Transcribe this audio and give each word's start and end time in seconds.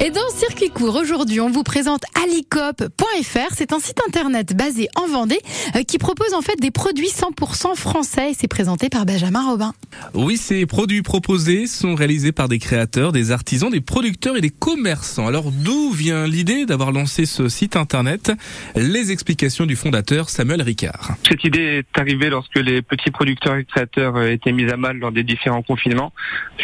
Et 0.00 0.10
dans 0.10 0.28
Circuit 0.30 0.70
Court, 0.70 0.94
aujourd'hui, 0.94 1.40
on 1.40 1.50
vous 1.50 1.64
présente 1.64 2.02
alicop.fr. 2.22 3.52
C'est 3.52 3.72
un 3.72 3.80
site 3.80 3.98
internet 4.06 4.56
basé 4.56 4.86
en 4.94 5.08
Vendée 5.08 5.40
euh, 5.74 5.82
qui 5.82 5.98
propose 5.98 6.34
en 6.34 6.40
fait 6.40 6.54
des 6.60 6.70
produits 6.70 7.08
100% 7.08 7.74
français. 7.74 8.30
C'est 8.32 8.46
présenté 8.46 8.90
par 8.90 9.06
Benjamin 9.06 9.44
Robin. 9.50 9.74
Oui, 10.14 10.36
ces 10.36 10.66
produits 10.66 11.02
proposés 11.02 11.66
sont 11.66 11.96
réalisés 11.96 12.30
par 12.30 12.48
des 12.48 12.60
créateurs, 12.60 13.10
des 13.10 13.32
artisans, 13.32 13.70
des 13.70 13.80
producteurs 13.80 14.36
et 14.36 14.40
des 14.40 14.50
commerçants. 14.50 15.26
Alors 15.26 15.50
d'où 15.50 15.90
vient 15.90 16.28
l'idée 16.28 16.64
d'avoir 16.64 16.92
lancé 16.92 17.26
ce 17.26 17.48
site 17.48 17.74
internet? 17.74 18.30
Les 18.76 19.10
explications 19.10 19.66
du 19.66 19.74
fondateur 19.74 20.28
Samuel 20.28 20.62
Ricard. 20.62 21.16
Cette 21.28 21.42
idée 21.42 21.82
est 21.82 21.98
arrivée 21.98 22.30
lorsque 22.30 22.58
les 22.58 22.82
petits 22.82 23.10
producteurs 23.10 23.56
et 23.56 23.64
créateurs 23.64 24.16
euh, 24.16 24.30
étaient 24.30 24.52
mis 24.52 24.70
à 24.70 24.76
mal 24.76 24.98
lors 24.98 25.10
des 25.10 25.24
différents 25.24 25.62
confinements. 25.62 26.12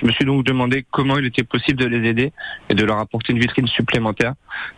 Je 0.01 0.07
me 0.07 0.13
suis 0.13 0.25
donc 0.25 0.45
demandé 0.45 0.87
comment 0.93 1.19
il 1.19 1.25
était 1.25 1.43
possible 1.43 1.81
de 1.81 1.87
les 1.87 2.09
aider 2.09 2.33
et 2.71 2.75
de 2.75 2.85
leur 2.85 2.99
apporter 2.99 3.24
une 3.29 3.39
vitrine 3.39 3.67
supplémentaire. 3.67 4.35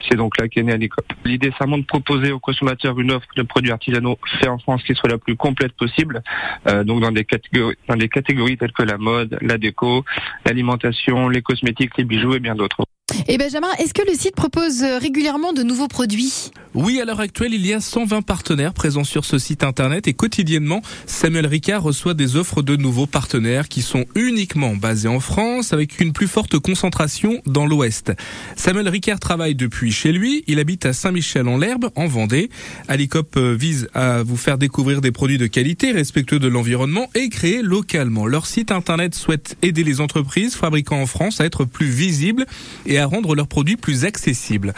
C'est 0.08 0.16
donc 0.16 0.38
là 0.38 0.48
qu'est 0.48 0.62
né 0.62 0.72
Alicop. 0.72 1.04
L'idée, 1.24 1.50
vraiment 1.50 1.78
de 1.78 1.84
proposer 1.84 2.32
aux 2.32 2.38
consommateurs 2.38 2.98
une 2.98 3.12
offre 3.12 3.28
de 3.36 3.42
produits 3.42 3.72
artisanaux 3.72 4.18
faits 4.38 4.48
en 4.48 4.58
France 4.58 4.82
qui 4.84 4.94
soit 4.94 5.10
la 5.10 5.18
plus 5.18 5.36
complète 5.36 5.72
possible, 5.72 6.22
euh, 6.68 6.84
donc 6.84 7.00
dans 7.00 7.12
des 7.12 7.24
catégories, 7.24 7.76
dans 7.88 7.96
des 7.96 8.08
catégories 8.08 8.56
telles 8.56 8.72
que 8.72 8.82
la 8.82 8.98
mode, 8.98 9.38
la 9.42 9.58
déco, 9.58 10.04
l'alimentation, 10.44 11.28
les 11.28 11.42
cosmétiques, 11.42 11.96
les 11.98 12.04
bijoux 12.04 12.34
et 12.34 12.40
bien 12.40 12.54
d'autres. 12.54 12.85
Et 13.28 13.38
Benjamin, 13.38 13.68
est-ce 13.78 13.94
que 13.94 14.02
le 14.06 14.16
site 14.16 14.34
propose 14.34 14.82
euh, 14.82 14.98
régulièrement 14.98 15.52
de 15.52 15.62
nouveaux 15.62 15.88
produits? 15.88 16.50
Oui, 16.74 17.00
à 17.00 17.06
l'heure 17.06 17.20
actuelle, 17.20 17.54
il 17.54 17.66
y 17.66 17.72
a 17.72 17.80
120 17.80 18.20
partenaires 18.20 18.74
présents 18.74 19.02
sur 19.02 19.24
ce 19.24 19.38
site 19.38 19.64
internet 19.64 20.08
et 20.08 20.12
quotidiennement, 20.12 20.82
Samuel 21.06 21.46
Ricard 21.46 21.82
reçoit 21.82 22.12
des 22.12 22.36
offres 22.36 22.60
de 22.60 22.76
nouveaux 22.76 23.06
partenaires 23.06 23.68
qui 23.68 23.80
sont 23.80 24.04
uniquement 24.14 24.76
basés 24.76 25.08
en 25.08 25.18
France 25.18 25.72
avec 25.72 26.00
une 26.00 26.12
plus 26.12 26.28
forte 26.28 26.58
concentration 26.58 27.40
dans 27.46 27.64
l'Ouest. 27.64 28.12
Samuel 28.56 28.90
Ricard 28.90 29.20
travaille 29.20 29.54
depuis 29.54 29.90
chez 29.90 30.12
lui, 30.12 30.44
il 30.48 30.58
habite 30.58 30.84
à 30.84 30.92
Saint-Michel-en-L'Herbe, 30.92 31.88
en 31.96 32.08
Vendée. 32.08 32.50
Alicop 32.88 33.38
euh, 33.38 33.56
vise 33.58 33.88
à 33.94 34.22
vous 34.22 34.36
faire 34.36 34.58
découvrir 34.58 35.00
des 35.00 35.12
produits 35.12 35.38
de 35.38 35.46
qualité, 35.46 35.92
respectueux 35.92 36.38
de 36.38 36.48
l'environnement 36.48 37.08
et 37.14 37.30
créés 37.30 37.62
localement. 37.62 38.26
Leur 38.26 38.46
site 38.46 38.70
internet 38.70 39.14
souhaite 39.14 39.56
aider 39.62 39.82
les 39.82 40.02
entreprises 40.02 40.54
fabricant 40.54 41.00
en 41.00 41.06
France 41.06 41.40
à 41.40 41.46
être 41.46 41.64
plus 41.64 41.88
visibles 41.88 42.44
et 42.84 42.98
à 42.98 43.05
rendre 43.06 43.34
leurs 43.34 43.48
produits 43.48 43.76
plus 43.76 44.04
accessibles. 44.04 44.74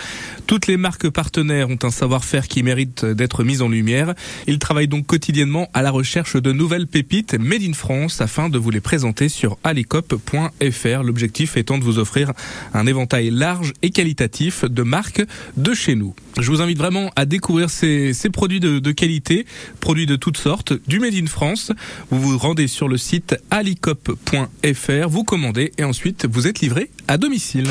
Toutes 0.47 0.67
les 0.67 0.77
marques 0.77 1.09
partenaires 1.09 1.69
ont 1.69 1.79
un 1.83 1.91
savoir-faire 1.91 2.49
qui 2.49 2.63
mérite 2.63 3.05
d'être 3.05 3.45
mis 3.45 3.63
en 3.63 3.69
lumière. 3.69 4.15
Ils 4.47 4.59
travaillent 4.59 4.89
donc 4.89 5.07
quotidiennement 5.07 5.69
à 5.75 5.83
la 5.83 5.91
recherche 5.91 6.37
de 6.37 6.53
nouvelles 6.53 6.87
pépites 6.87 7.35
made 7.35 7.63
in 7.63 7.73
France 7.73 8.21
afin 8.21 8.49
de 8.49 8.59
vous 8.59 8.71
les 8.71 8.81
présenter 8.81 9.29
sur 9.29 9.59
alicop.fr. 9.65 11.03
L'objectif 11.03 11.57
étant 11.57 11.79
de 11.79 11.85
vous 11.85 11.99
offrir 11.99 12.33
un 12.75 12.87
éventail 12.87 13.31
large 13.31 13.73
et 13.83 13.91
qualitatif 13.91 14.65
de 14.65 14.83
marques 14.83 15.23
de 15.57 15.75
chez 15.75 15.95
nous. 15.95 16.15
Je 16.39 16.51
vous 16.51 16.61
invite 16.61 16.79
vraiment 16.79 17.11
à 17.17 17.25
découvrir 17.25 17.71
ces, 17.71 18.13
produits 18.33 18.61
de, 18.61 18.93
qualité, 18.93 19.47
produits 19.81 20.07
de 20.07 20.17
toutes 20.17 20.37
sortes, 20.37 20.73
du 20.87 21.01
Made 21.01 21.15
in 21.15 21.27
France. 21.27 21.73
Vous 22.11 22.21
vous 22.21 22.39
rendez 22.39 22.69
sur 22.69 22.89
le 22.89 22.97
site 22.97 23.37
alicop.fr, 23.51 25.09
vous 25.09 25.25
commandez 25.25 25.73
et 25.79 25.85
ensuite 25.85 26.27
vous 26.31 26.47
êtes 26.47 26.61
livré 26.61 26.91
à 27.09 27.17
domicile. 27.17 27.69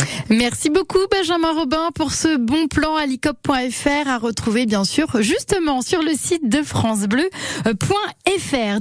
Beaucoup 0.69 0.99
Benjamin 1.11 1.51
Robin 1.51 1.89
pour 1.93 2.13
ce 2.13 2.37
bon 2.37 2.67
plan 2.67 2.95
alicop.fr 2.95 4.07
à 4.07 4.17
retrouver 4.17 4.65
bien 4.65 4.85
sûr 4.85 5.21
justement 5.21 5.81
sur 5.81 6.01
le 6.01 6.13
site 6.13 6.47
de 6.47 6.63
francebleu.fr. 6.63 7.25